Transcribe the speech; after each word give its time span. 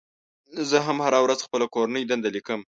زه 0.69 0.77
هم 0.85 0.97
هره 1.05 1.19
ورځ 1.25 1.39
خپله 1.45 1.65
کورنۍ 1.73 2.03
دنده 2.05 2.29
لیکم. 2.35 2.59